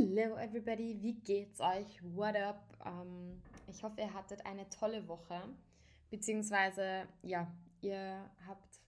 Hello 0.00 0.38
everybody, 0.38 0.96
wie 1.02 1.12
geht's 1.12 1.60
euch? 1.60 2.00
What 2.14 2.34
up? 2.34 2.62
Ähm, 2.86 3.42
ich 3.66 3.82
hoffe, 3.82 4.00
ihr 4.00 4.14
hattet 4.14 4.46
eine 4.46 4.66
tolle 4.70 5.06
Woche, 5.08 5.42
beziehungsweise 6.08 7.06
ja, 7.20 7.52
ihr 7.82 8.30
habt 8.46 8.80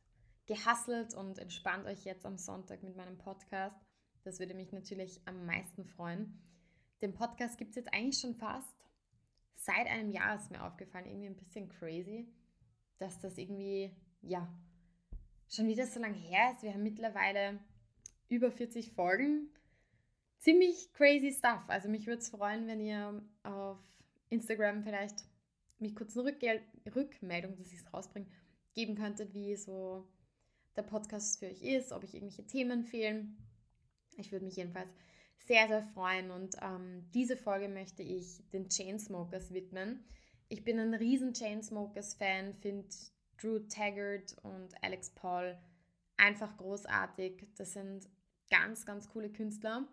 gehasselt 0.46 1.12
und 1.14 1.38
entspannt 1.38 1.84
euch 1.84 2.04
jetzt 2.06 2.24
am 2.24 2.38
Sonntag 2.38 2.82
mit 2.82 2.96
meinem 2.96 3.18
Podcast. 3.18 3.76
Das 4.24 4.38
würde 4.38 4.54
mich 4.54 4.72
natürlich 4.72 5.20
am 5.26 5.44
meisten 5.44 5.84
freuen. 5.84 6.40
Den 7.02 7.12
Podcast 7.12 7.58
gibt 7.58 7.72
es 7.72 7.76
jetzt 7.76 7.92
eigentlich 7.92 8.18
schon 8.18 8.34
fast 8.34 8.86
seit 9.54 9.88
einem 9.88 10.12
Jahr, 10.12 10.36
ist 10.36 10.50
mir 10.50 10.64
aufgefallen, 10.64 11.04
irgendwie 11.04 11.26
ein 11.26 11.36
bisschen 11.36 11.68
crazy, 11.68 12.32
dass 12.96 13.20
das 13.20 13.36
irgendwie, 13.36 13.94
ja, 14.22 14.48
schon 15.50 15.68
wieder 15.68 15.86
so 15.86 16.00
lange 16.00 16.16
her 16.16 16.52
ist. 16.52 16.62
Wir 16.62 16.72
haben 16.72 16.82
mittlerweile 16.82 17.58
über 18.30 18.50
40 18.50 18.92
Folgen 18.92 19.50
ziemlich 20.42 20.92
crazy 20.92 21.32
stuff. 21.32 21.62
Also 21.68 21.88
mich 21.88 22.06
würde 22.06 22.20
es 22.20 22.28
freuen, 22.28 22.66
wenn 22.66 22.80
ihr 22.80 23.22
auf 23.44 23.78
Instagram 24.28 24.82
vielleicht 24.82 25.24
mich 25.78 25.94
kurz 25.94 26.16
eine 26.16 26.28
Rückgel 26.28 26.60
Rückmeldung, 26.94 27.56
dass 27.56 27.72
ich 27.72 27.80
es 27.80 27.92
rausbringe, 27.92 28.26
geben 28.74 28.94
könntet, 28.94 29.34
wie 29.34 29.56
so 29.56 30.08
der 30.76 30.82
Podcast 30.82 31.38
für 31.38 31.46
euch 31.46 31.62
ist, 31.62 31.92
ob 31.92 32.04
ich 32.04 32.14
irgendwelche 32.14 32.46
Themen 32.46 32.84
fehlen. 32.84 33.36
Ich 34.16 34.32
würde 34.32 34.44
mich 34.44 34.56
jedenfalls 34.56 34.90
sehr, 35.46 35.68
sehr 35.68 35.82
freuen. 35.82 36.30
Und 36.30 36.56
ähm, 36.62 37.08
diese 37.12 37.36
Folge 37.36 37.68
möchte 37.68 38.02
ich 38.02 38.48
den 38.50 38.68
Chainsmokers 38.68 39.52
widmen. 39.52 40.04
Ich 40.48 40.64
bin 40.64 40.78
ein 40.78 40.94
riesen 40.94 41.34
Chainsmokers-Fan, 41.34 42.54
finde 42.54 42.88
Drew 43.38 43.58
Taggart 43.60 44.36
und 44.42 44.74
Alex 44.82 45.10
Paul 45.10 45.58
einfach 46.16 46.56
großartig. 46.56 47.48
Das 47.56 47.72
sind 47.72 48.08
ganz, 48.50 48.86
ganz 48.86 49.08
coole 49.08 49.30
Künstler. 49.30 49.88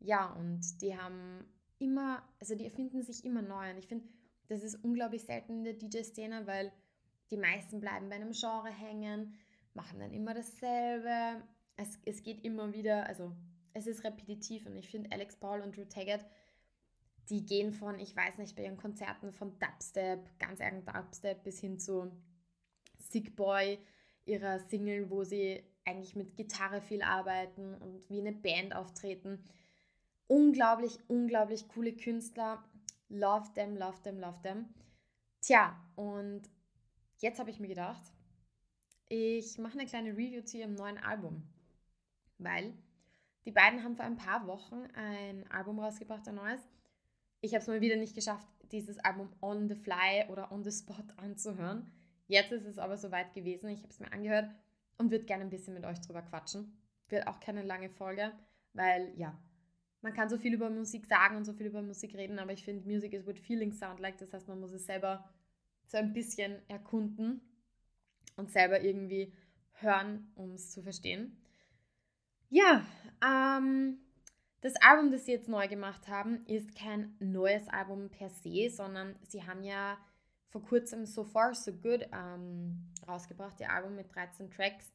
Ja, 0.00 0.32
und 0.32 0.80
die 0.80 0.96
haben 0.96 1.44
immer, 1.78 2.22
also 2.40 2.54
die 2.54 2.64
erfinden 2.64 3.02
sich 3.02 3.24
immer 3.24 3.42
neu. 3.42 3.70
Und 3.70 3.78
ich 3.78 3.86
finde, 3.86 4.06
das 4.48 4.62
ist 4.62 4.76
unglaublich 4.84 5.24
selten 5.24 5.52
in 5.52 5.64
der 5.64 5.74
DJ-Szene, 5.74 6.46
weil 6.46 6.72
die 7.30 7.36
meisten 7.36 7.80
bleiben 7.80 8.08
bei 8.08 8.16
einem 8.16 8.32
Genre 8.32 8.70
hängen, 8.70 9.34
machen 9.74 10.00
dann 10.00 10.12
immer 10.12 10.34
dasselbe. 10.34 11.42
Es, 11.76 11.98
es 12.04 12.22
geht 12.22 12.44
immer 12.44 12.72
wieder, 12.72 13.06
also 13.06 13.32
es 13.72 13.86
ist 13.86 14.04
repetitiv 14.04 14.66
und 14.66 14.76
ich 14.76 14.88
finde 14.88 15.12
Alex 15.12 15.36
Paul 15.36 15.60
und 15.60 15.76
Drew 15.76 15.84
Taggart, 15.84 16.24
die 17.28 17.46
gehen 17.46 17.72
von, 17.72 17.98
ich 18.00 18.16
weiß 18.16 18.38
nicht, 18.38 18.56
bei 18.56 18.64
ihren 18.64 18.76
Konzerten 18.76 19.32
von 19.32 19.56
Dubstep, 19.60 20.38
ganz 20.38 20.60
argen 20.60 20.84
Dubstep 20.84 21.44
bis 21.44 21.60
hin 21.60 21.78
zu 21.78 22.10
Sick 22.98 23.36
Boy, 23.36 23.78
ihrer 24.24 24.58
Single, 24.58 25.10
wo 25.10 25.22
sie 25.22 25.62
eigentlich 25.84 26.16
mit 26.16 26.36
Gitarre 26.36 26.80
viel 26.80 27.02
arbeiten 27.02 27.74
und 27.74 28.08
wie 28.10 28.20
eine 28.20 28.32
Band 28.32 28.74
auftreten 28.74 29.44
unglaublich, 30.30 30.98
unglaublich 31.08 31.68
coole 31.68 31.92
Künstler. 31.92 32.62
Love 33.08 33.52
them, 33.54 33.76
love 33.76 34.00
them, 34.02 34.20
love 34.20 34.40
them. 34.42 34.72
Tja, 35.40 35.76
und 35.96 36.42
jetzt 37.18 37.40
habe 37.40 37.50
ich 37.50 37.58
mir 37.58 37.66
gedacht, 37.68 38.02
ich 39.08 39.58
mache 39.58 39.78
eine 39.78 39.88
kleine 39.88 40.10
Review 40.10 40.42
zu 40.42 40.58
ihrem 40.58 40.74
neuen 40.74 40.98
Album. 40.98 41.42
Weil 42.38 42.72
die 43.44 43.50
beiden 43.50 43.82
haben 43.82 43.96
vor 43.96 44.04
ein 44.04 44.16
paar 44.16 44.46
Wochen 44.46 44.86
ein 44.94 45.50
Album 45.50 45.80
rausgebracht, 45.80 46.28
ein 46.28 46.36
neues. 46.36 46.60
Ich 47.40 47.52
habe 47.52 47.62
es 47.62 47.68
mal 47.68 47.80
wieder 47.80 47.96
nicht 47.96 48.14
geschafft, 48.14 48.46
dieses 48.70 48.98
Album 49.00 49.32
on 49.40 49.68
the 49.68 49.74
fly 49.74 50.26
oder 50.28 50.52
on 50.52 50.62
the 50.62 50.70
spot 50.70 51.04
anzuhören. 51.16 51.90
Jetzt 52.28 52.52
ist 52.52 52.66
es 52.66 52.78
aber 52.78 52.96
soweit 52.96 53.34
gewesen. 53.34 53.70
Ich 53.70 53.82
habe 53.82 53.90
es 53.90 53.98
mir 53.98 54.12
angehört 54.12 54.48
und 54.98 55.10
würde 55.10 55.24
gerne 55.24 55.42
ein 55.42 55.50
bisschen 55.50 55.74
mit 55.74 55.84
euch 55.84 56.00
drüber 56.00 56.22
quatschen. 56.22 56.78
Wird 57.08 57.26
auch 57.26 57.40
keine 57.40 57.62
lange 57.62 57.90
Folge, 57.90 58.30
weil 58.74 59.12
ja, 59.16 59.36
man 60.02 60.14
kann 60.14 60.28
so 60.28 60.38
viel 60.38 60.54
über 60.54 60.70
Musik 60.70 61.06
sagen 61.06 61.36
und 61.36 61.44
so 61.44 61.52
viel 61.52 61.66
über 61.66 61.82
Musik 61.82 62.14
reden, 62.14 62.38
aber 62.38 62.52
ich 62.52 62.64
finde, 62.64 62.88
Music 62.88 63.12
is 63.12 63.26
what 63.26 63.38
feelings 63.38 63.78
sound 63.78 64.00
like. 64.00 64.18
Das 64.18 64.32
heißt, 64.32 64.48
man 64.48 64.60
muss 64.60 64.72
es 64.72 64.86
selber 64.86 65.28
so 65.86 65.98
ein 65.98 66.12
bisschen 66.12 66.56
erkunden 66.68 67.40
und 68.36 68.50
selber 68.50 68.80
irgendwie 68.80 69.32
hören, 69.72 70.32
um 70.36 70.52
es 70.52 70.70
zu 70.70 70.82
verstehen. 70.82 71.36
Ja, 72.48 72.84
ähm, 73.24 73.98
das 74.60 74.74
Album, 74.76 75.10
das 75.10 75.24
sie 75.24 75.32
jetzt 75.32 75.48
neu 75.48 75.68
gemacht 75.68 76.08
haben, 76.08 76.44
ist 76.46 76.74
kein 76.74 77.14
neues 77.18 77.68
Album 77.68 78.10
per 78.10 78.30
se, 78.30 78.70
sondern 78.70 79.16
sie 79.28 79.46
haben 79.46 79.62
ja 79.62 79.98
vor 80.48 80.62
kurzem 80.62 81.06
So 81.06 81.24
Far 81.24 81.54
So 81.54 81.72
Good 81.72 82.08
ähm, 82.12 82.92
rausgebracht, 83.06 83.60
ihr 83.60 83.70
Album 83.70 83.96
mit 83.96 84.14
13 84.14 84.50
Tracks. 84.50 84.92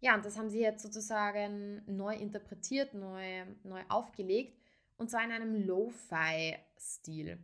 Ja, 0.00 0.14
und 0.14 0.24
das 0.24 0.38
haben 0.38 0.50
sie 0.50 0.60
jetzt 0.60 0.82
sozusagen 0.82 1.82
neu 1.86 2.14
interpretiert, 2.14 2.94
neu, 2.94 3.44
neu 3.64 3.82
aufgelegt 3.88 4.56
und 4.96 5.10
zwar 5.10 5.24
in 5.24 5.32
einem 5.32 5.66
Lo-Fi-Stil. 5.66 7.38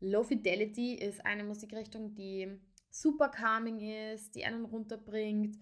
Low 0.00 0.22
Fidelity 0.22 0.94
ist 0.94 1.24
eine 1.24 1.44
Musikrichtung, 1.44 2.14
die 2.14 2.60
super 2.90 3.28
calming 3.28 3.80
ist, 4.12 4.34
die 4.34 4.44
einen 4.44 4.64
runterbringt, 4.64 5.58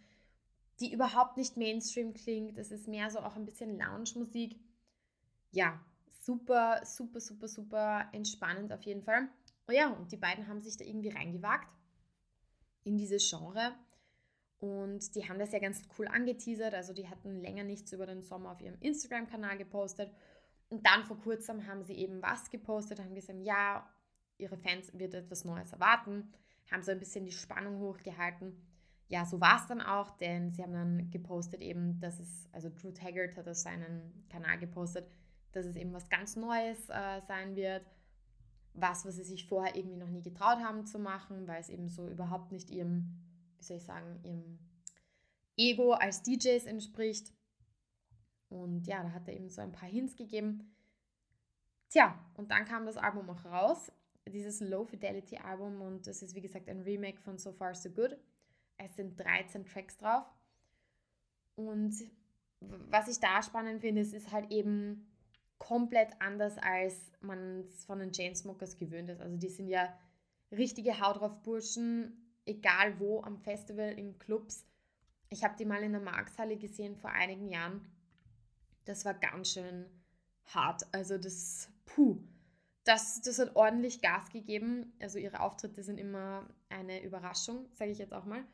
die 0.81 0.93
überhaupt 0.93 1.37
nicht 1.37 1.56
Mainstream 1.56 2.15
klingt. 2.15 2.59
Es 2.59 2.71
ist 2.71 2.89
mehr 2.89 3.11
so 3.11 3.21
auch 3.21 3.37
ein 3.37 3.45
bisschen 3.45 3.78
Lounge-Musik. 3.78 4.59
Ja, 5.53 5.81
super, 6.21 6.81
super, 6.84 7.21
super, 7.21 7.49
super 7.49 8.09
entspannend 8.12 8.72
auf 8.72 8.83
jeden 8.83 9.03
Fall. 9.03 9.28
Oh 9.69 9.72
ja, 9.72 9.89
und 9.89 10.11
die 10.11 10.16
beiden 10.16 10.49
haben 10.49 10.62
sich 10.62 10.77
da 10.77 10.84
irgendwie 10.84 11.11
reingewagt 11.11 11.69
in 12.83 12.99
dieses 12.99 13.28
Genre. 13.28 13.75
Und 14.64 15.14
die 15.14 15.28
haben 15.28 15.38
das 15.38 15.52
ja 15.52 15.58
ganz 15.58 15.82
cool 15.98 16.08
angeteasert. 16.08 16.72
Also 16.72 16.94
die 16.94 17.08
hatten 17.08 17.41
länger 17.41 17.64
nichts 17.64 17.92
über 17.92 18.06
den 18.06 18.22
Sommer 18.22 18.52
auf 18.52 18.62
ihrem 18.62 18.78
Instagram-Kanal 18.80 19.58
gepostet. 19.58 20.10
Und 20.70 20.86
dann 20.86 21.04
vor 21.04 21.19
kurzem 21.19 21.66
haben 21.66 21.84
sie 21.84 21.92
eben 21.92 22.22
was 22.22 22.50
gepostet, 22.50 22.98
haben 22.98 23.14
gesagt, 23.14 23.41
ja, 23.42 23.86
ihre 24.38 24.56
Fans 24.56 24.91
wird 24.98 25.12
etwas 25.12 25.44
Neues 25.44 25.72
erwarten, 25.72 26.32
haben 26.70 26.82
so 26.82 26.92
ein 26.92 26.98
bisschen 26.98 27.26
die 27.26 27.32
Spannung 27.32 27.78
hochgehalten. 27.78 28.58
Ja, 29.08 29.26
so 29.26 29.38
war 29.38 29.60
es 29.60 29.66
dann 29.66 29.82
auch, 29.82 30.16
denn 30.16 30.50
sie 30.50 30.62
haben 30.62 30.72
dann 30.72 31.10
gepostet 31.10 31.60
eben, 31.60 32.00
dass 32.00 32.19
es, 32.19 32.48
also 32.53 32.70
Drew 32.70 32.91
Taggart 32.91 33.36
hat 33.36 33.47
auf 33.47 33.56
seinen 33.56 34.26
Kanal 34.30 34.58
gepostet, 34.58 35.06
dass 35.53 35.66
es 35.66 35.76
eben 35.76 35.92
was 35.92 36.08
ganz 36.08 36.36
Neues 36.36 36.88
äh, 36.88 37.20
sein 37.28 37.54
wird. 37.54 37.84
Was, 38.72 39.04
was 39.04 39.16
sie 39.16 39.24
sich 39.24 39.47
vorher 39.47 39.76
irgendwie 39.76 39.98
noch 39.98 40.08
nie 40.08 40.22
getraut 40.22 40.58
haben 40.58 40.86
zu 40.86 40.98
machen, 40.98 41.47
weil 41.47 41.60
es 41.60 41.69
eben 41.69 41.88
so 41.88 42.08
überhaupt 42.08 42.50
nicht 42.50 42.70
ihrem 42.70 43.20
wie 43.64 43.66
soll 43.66 43.76
ich 43.78 43.84
sagen, 43.84 44.20
ihrem 44.22 44.58
Ego 45.56 45.92
als 45.92 46.22
DJs 46.22 46.66
entspricht. 46.66 47.32
Und 48.50 48.86
ja, 48.86 49.02
da 49.02 49.12
hat 49.12 49.26
er 49.26 49.34
eben 49.34 49.48
so 49.48 49.62
ein 49.62 49.72
paar 49.72 49.88
Hints 49.88 50.16
gegeben. 50.16 50.75
Tja, 51.88 52.19
und 52.34 52.50
dann 52.50 52.64
kam 52.64 52.86
das 52.86 52.97
Album 52.97 53.30
auch 53.30 53.44
raus, 53.44 53.91
dieses 54.28 54.60
Low 54.60 54.84
Fidelity 54.84 55.38
Album 55.38 55.80
und 55.80 56.06
das 56.06 56.22
ist 56.22 56.34
wie 56.34 56.41
gesagt 56.41 56.69
ein 56.69 56.82
Remake 56.82 57.20
von 57.20 57.38
So 57.38 57.53
Far 57.53 57.74
So 57.74 57.91
Good. 57.91 58.16
Es 58.76 58.97
sind 58.97 59.19
13 59.19 59.64
Tracks 59.64 59.97
drauf. 59.97 60.24
Und 61.56 61.94
was 62.60 63.08
ich 63.08 63.20
da 63.20 63.42
spannend 63.42 63.80
finde, 63.80 64.00
es 64.00 64.12
ist 64.12 64.32
halt 64.32 64.50
eben 64.50 65.06
komplett 65.59 66.10
anders, 66.21 66.59
als 66.59 67.12
man 67.21 67.60
es 67.60 67.84
von 67.84 68.00
den 68.00 68.12
Chainsmokers 68.12 68.77
gewöhnt 68.77 69.09
ist. 69.09 69.21
Also 69.21 69.36
die 69.36 69.48
sind 69.48 69.68
ja 69.68 69.97
richtige 70.50 71.00
Haut 71.00 71.21
drauf 71.21 71.42
Burschen, 71.42 72.23
egal 72.46 72.98
wo, 72.98 73.22
am 73.22 73.38
Festival, 73.38 73.92
in 73.98 74.18
Clubs. 74.18 74.66
Ich 75.30 75.44
habe 75.44 75.56
die 75.58 75.64
mal 75.64 75.82
in 75.82 75.92
der 75.92 76.00
Markshalle 76.00 76.56
gesehen 76.56 76.96
vor 76.96 77.10
einigen 77.10 77.48
Jahren. 77.48 77.86
Das 78.84 79.04
war 79.04 79.14
ganz 79.14 79.52
schön 79.52 79.86
hart. 80.46 80.82
Also 80.92 81.18
das, 81.18 81.70
puh, 81.86 82.18
das, 82.84 83.20
das 83.22 83.38
hat 83.38 83.56
ordentlich 83.56 84.02
Gas 84.02 84.28
gegeben. 84.30 84.92
Also 85.00 85.18
ihre 85.18 85.41
Auftritte 85.41 85.82
sind 85.82 85.98
immer 85.98 86.48
eine 86.68 87.02
Überraschung, 87.02 87.66
sage 87.72 87.91
ich 87.91 87.98
jetzt 87.98 88.12
auch 88.12 88.26
mal. 88.26 88.44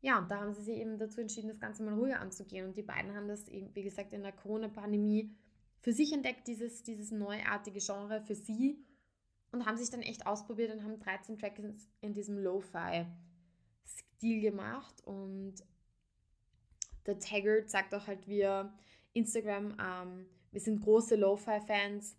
Ja, 0.00 0.18
und 0.18 0.30
da 0.30 0.40
haben 0.40 0.52
sie 0.52 0.62
sich 0.62 0.76
eben 0.76 0.98
dazu 0.98 1.20
entschieden, 1.20 1.48
das 1.48 1.58
Ganze 1.58 1.82
mal 1.82 1.94
ruhiger 1.94 2.20
anzugehen. 2.20 2.66
Und 2.66 2.76
die 2.76 2.82
beiden 2.82 3.14
haben 3.14 3.28
das 3.28 3.48
eben, 3.48 3.74
wie 3.74 3.82
gesagt, 3.82 4.12
in 4.12 4.22
der 4.22 4.32
Corona-Pandemie 4.32 5.34
für 5.80 5.92
sich 5.92 6.12
entdeckt, 6.12 6.46
dieses, 6.46 6.82
dieses 6.82 7.10
neuartige 7.10 7.80
Genre 7.80 8.20
für 8.20 8.34
sie 8.34 8.84
und 9.52 9.66
haben 9.66 9.76
sich 9.76 9.90
dann 9.90 10.02
echt 10.02 10.26
ausprobiert 10.26 10.72
und 10.72 10.82
haben 10.82 10.98
13 10.98 11.38
Tracks 11.38 11.88
in 12.00 12.12
diesem 12.12 12.38
Lo-Fi-Stil 12.38 13.06
gemacht. 14.40 15.00
Und 15.04 15.54
der 17.06 17.18
Taggart 17.18 17.70
sagt 17.70 17.94
auch 17.94 18.06
halt, 18.06 18.26
wir 18.26 18.72
Instagram, 19.12 19.76
ähm, 19.80 20.26
wir 20.50 20.60
sind 20.60 20.82
große 20.82 21.16
Lo-Fi-Fans. 21.16 22.16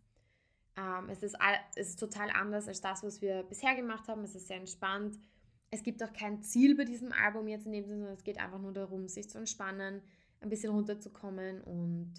Ähm, 0.78 1.10
es, 1.10 1.24
ist 1.24 1.36
es 1.76 1.90
ist 1.90 2.00
total 2.00 2.30
anders 2.32 2.68
als 2.68 2.82
das, 2.82 3.04
was 3.04 3.22
wir 3.22 3.44
bisher 3.44 3.76
gemacht 3.76 4.08
haben. 4.08 4.24
Es 4.24 4.36
ist 4.36 4.48
sehr 4.48 4.58
entspannt. 4.58 5.18
Es 5.70 5.84
gibt 5.84 6.02
auch 6.04 6.14
kein 6.14 6.42
Ziel 6.42 6.76
bei 6.76 6.86
diesem 6.86 7.12
Album 7.12 7.48
jetzt 7.48 7.66
in 7.66 7.74
dem 7.74 7.86
Sinne, 7.86 8.00
sondern 8.00 8.16
es 8.16 8.24
geht 8.24 8.40
einfach 8.40 8.60
nur 8.60 8.72
darum, 8.74 9.08
sich 9.08 9.30
zu 9.30 9.38
entspannen, 9.38 10.02
ein 10.40 10.50
bisschen 10.50 10.72
runterzukommen 10.72 11.62
und 11.62 12.14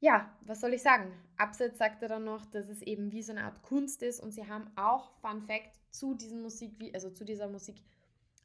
ja, 0.00 0.30
was 0.42 0.60
soll 0.60 0.74
ich 0.74 0.82
sagen? 0.82 1.12
Abseits 1.36 1.78
sagt 1.78 2.02
er 2.02 2.08
dann 2.08 2.24
noch, 2.24 2.44
dass 2.46 2.68
es 2.68 2.82
eben 2.82 3.12
wie 3.12 3.22
so 3.22 3.32
eine 3.32 3.44
Art 3.44 3.62
Kunst 3.62 4.02
ist 4.02 4.20
und 4.20 4.32
sie 4.32 4.46
haben 4.46 4.70
auch, 4.76 5.12
Fun 5.20 5.42
Fact, 5.42 5.80
zu 5.90 6.14
diesem 6.14 6.42
Musik, 6.42 6.72
also 6.94 7.10
zu 7.10 7.24
dieser 7.24 7.48
Musik 7.48 7.76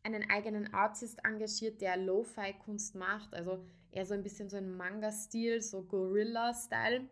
einen 0.04 0.30
eigenen 0.30 0.74
Artist 0.74 1.20
engagiert, 1.26 1.82
der 1.82 1.98
Lo-Fi-Kunst 1.98 2.96
macht, 2.96 3.34
also 3.34 3.64
eher 3.92 4.06
so 4.06 4.14
ein 4.14 4.24
bisschen 4.24 4.50
so 4.50 4.58
ein 4.58 4.76
Manga-Stil, 4.78 5.62
so 5.62 5.84
Gorilla-Style. 5.84 7.08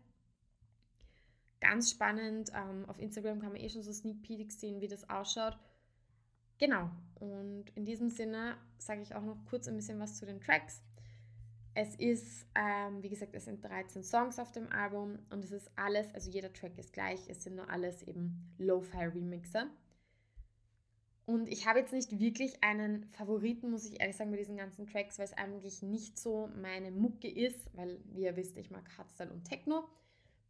Ganz 1.59 1.91
spannend. 1.91 2.51
Ähm, 2.53 2.85
auf 2.87 2.99
Instagram 2.99 3.39
kann 3.39 3.51
man 3.51 3.61
eh 3.61 3.69
schon 3.69 3.81
so 3.81 3.91
Sneak 3.91 4.21
Peeks 4.21 4.59
sehen, 4.59 4.79
wie 4.79 4.87
das 4.87 5.09
ausschaut. 5.09 5.57
Genau. 6.59 6.89
Und 7.15 7.65
in 7.75 7.85
diesem 7.85 8.09
Sinne 8.09 8.57
sage 8.77 9.01
ich 9.01 9.15
auch 9.15 9.23
noch 9.23 9.37
kurz 9.49 9.67
ein 9.67 9.75
bisschen 9.75 9.99
was 9.99 10.17
zu 10.17 10.25
den 10.25 10.39
Tracks. 10.39 10.81
Es 11.79 11.93
ist, 11.93 12.47
ähm, 12.55 13.03
wie 13.03 13.09
gesagt, 13.09 13.35
es 13.35 13.45
sind 13.45 13.63
13 13.63 14.01
Songs 14.01 14.39
auf 14.39 14.51
dem 14.51 14.67
Album 14.71 15.19
und 15.29 15.43
es 15.43 15.51
ist 15.51 15.69
alles, 15.75 16.11
also 16.15 16.31
jeder 16.31 16.51
Track 16.51 16.75
ist 16.79 16.91
gleich, 16.91 17.29
es 17.29 17.43
sind 17.43 17.55
nur 17.55 17.69
alles 17.69 18.01
eben 18.01 18.51
Lo-Fi-Remixer. 18.57 19.67
Und 21.27 21.47
ich 21.47 21.67
habe 21.67 21.77
jetzt 21.77 21.93
nicht 21.93 22.17
wirklich 22.17 22.63
einen 22.63 23.03
Favoriten, 23.11 23.69
muss 23.69 23.85
ich 23.85 24.01
ehrlich 24.01 24.15
sagen, 24.15 24.31
bei 24.31 24.37
diesen 24.37 24.57
ganzen 24.57 24.87
Tracks, 24.87 25.19
weil 25.19 25.25
es 25.25 25.33
eigentlich 25.33 25.83
nicht 25.83 26.17
so 26.17 26.49
meine 26.59 26.89
Mucke 26.89 27.29
ist, 27.29 27.69
weil, 27.75 27.99
wie 28.05 28.23
ihr 28.23 28.35
wisst, 28.35 28.57
ich 28.57 28.71
mag 28.71 28.89
Hardstyle 28.97 29.31
und 29.31 29.43
Techno. 29.43 29.87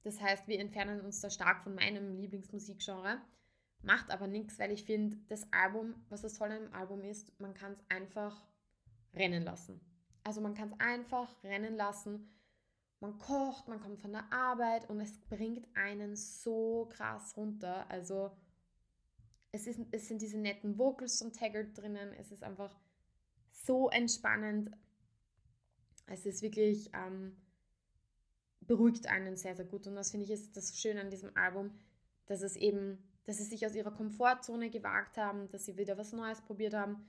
Das 0.04 0.22
heißt, 0.22 0.48
wir 0.48 0.62
entfernen 0.62 1.02
uns 1.02 1.20
da 1.20 1.30
stark 1.30 1.62
von 1.62 1.76
meinem 1.76 2.16
Lieblingsmusikgenre. 2.16 3.20
Macht 3.82 4.12
aber 4.12 4.28
nichts, 4.28 4.60
weil 4.60 4.72
ich 4.72 4.86
finde, 4.86 5.18
das 5.28 5.52
Album, 5.52 5.94
was 6.08 6.22
das 6.22 6.36
Tolle 6.36 6.56
am 6.56 6.74
Album 6.74 7.04
ist, 7.04 7.38
man 7.38 7.54
kann 7.54 7.74
es 7.74 7.84
einfach 7.90 8.48
rennen 9.14 9.44
lassen. 9.44 9.82
Also 10.28 10.42
man 10.42 10.56
kann 10.56 10.74
es 10.74 10.80
einfach 10.82 11.42
rennen 11.42 11.78
lassen. 11.78 12.30
Man 13.00 13.18
kocht, 13.18 13.70
man 13.70 13.80
kommt 13.80 14.02
von 14.02 14.12
der 14.12 14.30
Arbeit 14.34 14.90
und 14.90 15.00
es 15.00 15.18
bringt 15.30 15.66
einen 15.74 16.18
so 16.18 16.90
krass 16.92 17.38
runter. 17.38 17.90
Also 17.90 18.32
es, 19.54 19.68
ist, 19.68 19.80
es 19.92 20.10
sind 20.10 20.22
diese 20.22 20.38
netten 20.38 20.78
Vocals 20.78 21.20
von 21.20 21.32
Taggart 21.32 21.78
drinnen. 21.78 22.12
Es 22.20 22.34
ist 22.34 22.44
einfach 22.44 22.78
so 23.52 23.90
entspannend. 23.90 24.70
Es 26.08 26.26
ist 26.26 26.42
wirklich, 26.42 26.92
ähm, 26.94 27.38
beruhigt 28.60 29.08
einen 29.08 29.38
sehr, 29.38 29.56
sehr 29.56 29.64
gut. 29.64 29.88
Und 29.88 29.96
das 29.96 30.12
finde 30.12 30.26
ich 30.26 30.32
ist 30.32 30.58
das 30.58 30.78
Schöne 30.78 31.00
an 31.00 31.10
diesem 31.10 31.38
Album, 31.38 31.72
dass 32.26 32.42
es 32.42 32.58
eben, 32.58 33.02
dass 33.24 33.38
sie 33.38 33.46
sich 33.46 33.66
aus 33.66 33.76
ihrer 33.76 33.92
Komfortzone 33.92 34.70
gewagt 34.72 35.16
haben, 35.16 35.50
dass 35.52 35.64
sie 35.64 35.78
wieder 35.78 35.98
was 35.98 36.12
Neues 36.12 36.42
probiert 36.42 36.74
haben 36.74 37.06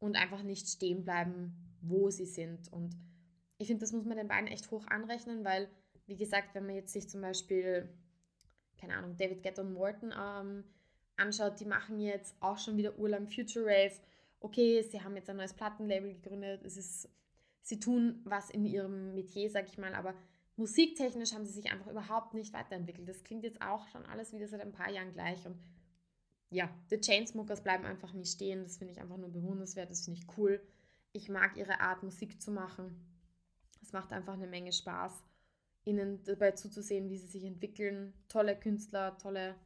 und 0.00 0.16
einfach 0.16 0.42
nicht 0.42 0.68
stehen 0.68 1.04
bleiben, 1.04 1.54
wo 1.80 2.10
sie 2.10 2.26
sind. 2.26 2.72
Und 2.72 2.96
ich 3.58 3.68
finde, 3.68 3.82
das 3.82 3.92
muss 3.92 4.04
man 4.04 4.16
den 4.16 4.28
beiden 4.28 4.48
echt 4.48 4.70
hoch 4.70 4.86
anrechnen, 4.88 5.44
weil, 5.44 5.68
wie 6.06 6.16
gesagt, 6.16 6.54
wenn 6.54 6.66
man 6.66 6.74
jetzt 6.74 6.92
sich 6.92 7.08
zum 7.08 7.20
Beispiel, 7.20 7.88
keine 8.78 8.96
Ahnung, 8.96 9.16
David 9.16 9.42
Guetta 9.42 9.62
und 9.62 9.74
Morton 9.74 10.12
ähm, 10.18 10.64
anschaut, 11.16 11.60
die 11.60 11.66
machen 11.66 12.00
jetzt 12.00 12.34
auch 12.40 12.58
schon 12.58 12.76
wieder 12.76 12.98
Urlaub 12.98 13.30
Future 13.30 13.66
Rave. 13.66 13.94
Okay, 14.40 14.82
sie 14.82 15.02
haben 15.02 15.14
jetzt 15.16 15.28
ein 15.28 15.36
neues 15.36 15.52
Plattenlabel 15.52 16.14
gegründet. 16.14 16.64
Es 16.64 16.78
ist, 16.78 17.08
sie 17.60 17.78
tun 17.78 18.20
was 18.24 18.50
in 18.50 18.64
ihrem 18.64 19.14
Metier, 19.14 19.50
sag 19.50 19.68
ich 19.68 19.76
mal, 19.76 19.94
aber 19.94 20.14
musiktechnisch 20.56 21.34
haben 21.34 21.44
sie 21.44 21.52
sich 21.52 21.70
einfach 21.70 21.90
überhaupt 21.90 22.32
nicht 22.32 22.54
weiterentwickelt. 22.54 23.08
Das 23.08 23.22
klingt 23.22 23.44
jetzt 23.44 23.60
auch 23.60 23.86
schon 23.88 24.06
alles 24.06 24.32
wieder 24.32 24.48
seit 24.48 24.62
ein 24.62 24.72
paar 24.72 24.90
Jahren 24.90 25.12
gleich 25.12 25.44
und 25.44 25.58
ja, 26.50 26.68
die 26.90 27.00
Chainsmokers 27.00 27.62
bleiben 27.62 27.84
einfach 27.84 28.12
nie 28.12 28.26
stehen. 28.26 28.64
Das 28.64 28.76
finde 28.76 28.92
ich 28.92 29.00
einfach 29.00 29.16
nur 29.16 29.30
bewundernswert, 29.30 29.90
das 29.90 30.04
finde 30.04 30.20
ich 30.20 30.36
cool. 30.36 30.60
Ich 31.12 31.28
mag 31.28 31.56
ihre 31.56 31.80
Art, 31.80 32.02
Musik 32.02 32.40
zu 32.40 32.50
machen. 32.50 32.94
Es 33.82 33.92
macht 33.92 34.12
einfach 34.12 34.34
eine 34.34 34.46
Menge 34.46 34.72
Spaß, 34.72 35.12
ihnen 35.84 36.22
dabei 36.24 36.52
zuzusehen, 36.52 37.08
wie 37.08 37.16
sie 37.16 37.26
sich 37.26 37.44
entwickeln. 37.44 38.12
Tolle 38.28 38.58
Künstler, 38.58 39.16
tolle 39.18 39.56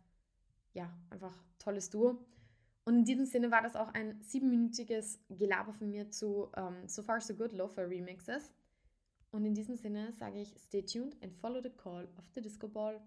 ja, 0.75 0.93
einfach 1.11 1.35
tolles 1.59 1.91
Duo. 1.91 2.19
Und 2.85 2.99
in 2.99 3.05
diesem 3.05 3.25
Sinne 3.25 3.51
war 3.51 3.63
das 3.63 3.77
auch 3.77 3.89
ein 3.95 4.21
siebenminütiges 4.23 5.19
Gelaber 5.31 5.73
von 5.73 5.89
mir 5.89 6.11
zu 6.11 6.51
um, 6.57 6.75
ähm, 6.83 6.89
So 6.89 7.03
Far 7.03 7.21
So 7.21 7.35
Good 7.35 7.53
Loafer 7.53 7.89
Remixes. 7.89 8.53
Und 9.31 9.45
in 9.47 9.55
diesem 9.55 9.77
Sinne 9.77 10.13
sage 10.13 10.41
ich, 10.41 10.55
stay 10.67 10.83
tuned 10.83 11.17
and 11.23 11.35
follow 11.35 11.63
the 11.63 11.71
call 11.71 12.05
of 12.19 12.25
the 12.35 12.43
Disco 12.43 12.69
Ball. 12.69 13.01